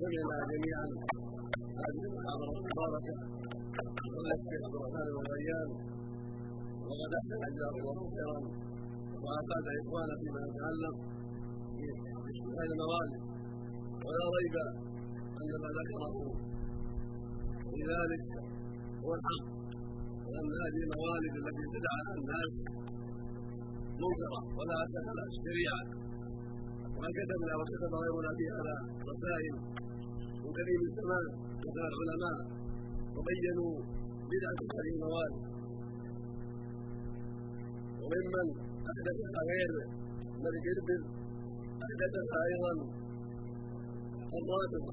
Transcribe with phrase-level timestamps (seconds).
[0.00, 0.86] سمعنا جميعا.
[1.82, 3.14] هذه المحاضرة المباركة.
[4.04, 5.68] وقال الشيخ عبد الرحمن بن ريان
[6.86, 8.38] وقد جزاه الله خيرا
[9.24, 10.96] وأفاد إخوانا فيما يتعلق
[11.76, 13.20] بهذه الموالد
[14.04, 14.56] ولا ريب
[15.40, 16.16] أن ما ذكره
[17.70, 18.24] في ذلك
[19.04, 19.46] هو الحق.
[20.26, 22.54] وأن هذه الموالد التي ابتدعها الناس
[24.02, 24.40] منكرة.
[24.58, 25.80] ولا أساس لها الشريعة
[26.96, 28.74] وما كتبنا وكتب غيرنا في على
[29.10, 29.54] رسائل
[30.44, 31.26] من الزمان
[31.62, 32.36] كتب العلماء
[33.16, 33.72] وبينوا
[34.32, 35.42] بدعة هذه الموالد
[38.02, 38.46] وممن
[38.90, 39.70] أحدثها غير
[40.44, 41.02] ملك إربد
[41.86, 42.72] أحدثها أيضا
[44.38, 44.92] الرافضة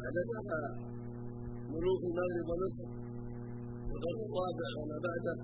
[0.00, 0.60] أحدثها
[1.72, 2.88] ملوك المغرب ومصر.
[3.88, 5.34] والقرن الرابع وما بعده.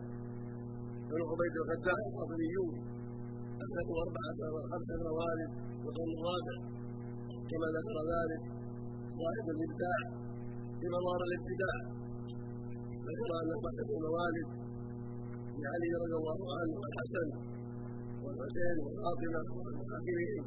[1.10, 2.93] بن عبيد الفتاح القبليون
[3.62, 5.50] أحدثوا أربعة وخمسة موالد
[5.84, 6.56] والقرن الرابع
[7.50, 8.42] كما ذكر ذلك
[9.19, 10.00] صاحب الإبداع
[10.78, 11.77] في منار الابتداع.
[13.08, 14.48] ذكر أنه أحدثوا موالد
[15.62, 17.28] لعلي رضي الله عنه والحسن
[18.22, 20.44] والحسين وفاطمة وآخرهم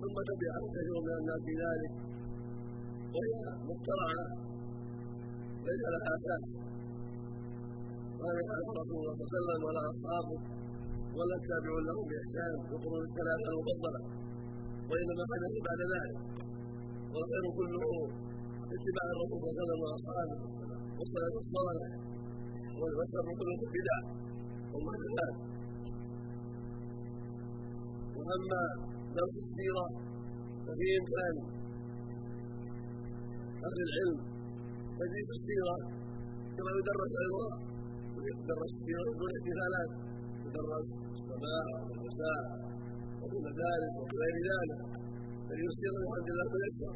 [0.00, 1.92] ثم تبعه كثير من الناس في ذلك.
[3.14, 3.34] وهي
[3.70, 4.24] مخترعة
[5.66, 6.46] ليس لها أساس
[8.20, 10.38] ما يفعل رسول الله صلى الله عليه وسلم ولا أصحابه.
[11.18, 14.00] ولا التابعون لهم بإحسان وقرون الثلاثة المفضلة
[14.90, 16.16] وإنما حدث بعد ذلك.
[17.12, 17.84] والخير كله
[18.74, 20.38] اتباع الرسول صلى الله عليه وسلم وأصحابه.
[20.98, 21.90] والصلاة والصلاة.
[22.80, 23.98] والشر كله بدع.
[24.72, 25.34] والمحدثات
[28.16, 28.62] وأما
[29.16, 29.86] درس السيرة
[30.64, 31.36] ففيه إمكان
[33.66, 34.18] أهل العلم
[34.98, 35.76] تدريس السيرة
[36.56, 37.48] كما يدرس أيضا.
[38.28, 39.90] يدرس السيرة بدون احتفالات.
[40.56, 42.42] يدرس الصباح والمساء
[43.20, 44.78] وفي المدارس وغير ذلك
[45.48, 46.94] تدريس السيره بحمد الله ميسر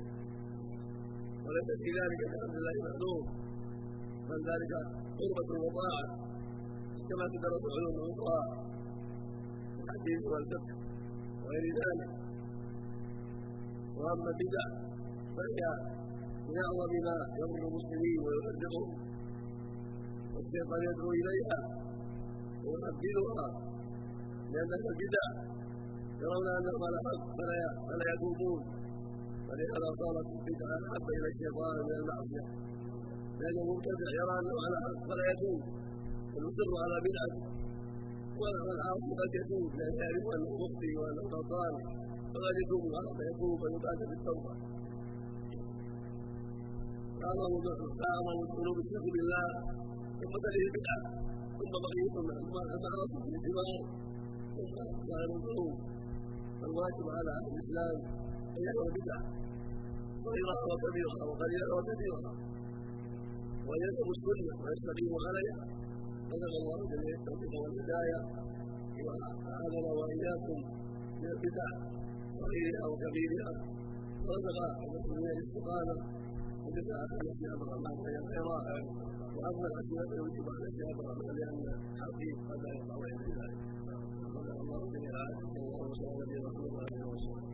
[1.45, 3.23] وليس في ذلك بحمد الله معلوم
[4.29, 4.73] بل ذلك
[5.21, 6.09] قربة وطاعة.
[7.09, 8.39] كما تدرس علوم أخرى
[9.83, 10.75] الحديث والفقه
[11.43, 12.11] وغير ذلك.
[13.99, 14.65] وأما البدع
[15.37, 15.63] فهي
[16.49, 18.89] من أعظم ما يضر المسلمين ويحذرهم
[20.35, 21.11] والشيطان يدعو
[22.61, 23.47] إليها ويحذرها
[24.53, 25.25] لأن البدع
[26.23, 27.57] يرون أنهم على حق فلا
[27.89, 28.61] فلا يتوبون
[29.49, 32.45] ولهذا صارت البدعة أحب إلى الشيطان من المعصية.
[33.41, 35.61] لأن المبتدع يرى أنه على حق فلا يتوب
[36.35, 37.43] ويصر على بدعته
[38.41, 41.73] والعاصي قد يتوب لأن يعرف أنه مخطئ وأنه غلطان.
[42.33, 44.53] فقد يتوب حتى يتوب ويبادر بالتوبة
[47.29, 47.53] أعظم
[48.11, 49.47] أعظم الذنوب الشرك بالله
[50.21, 51.01] ثم تليه البدعة
[51.59, 52.15] ثم بقية
[52.77, 53.79] المعاصي في الجبال
[54.57, 54.77] ثم
[55.09, 55.75] سائر الذنوب
[56.61, 57.97] فالواجب على أهل الإسلام
[58.57, 59.23] أن يدعو البدعة
[60.25, 62.33] صغيرها وكبيرها وقليلها وكثيرها
[63.67, 65.63] وأن يتركوا السنة ويستقيموا عليها
[66.31, 68.19] نسأل الله جميع التوفيق والهداية
[69.07, 70.59] وأعاذنا وإياكم
[71.21, 71.69] من البدع
[72.41, 73.51] صغيرها وكبيرها
[74.27, 74.57] ورزق
[74.87, 75.97] المسلمين الاستقامة
[76.79, 78.67] التي أمر الله بها الخيرات
[79.37, 80.97] وأما الأسئلة فيجب على الشيخ
[81.39, 81.61] لأن
[81.95, 82.97] الحقيق قد لا يقع
[86.67, 87.51] الله عليه وسلم